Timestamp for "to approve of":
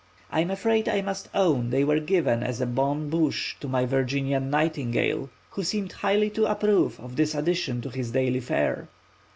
6.31-7.17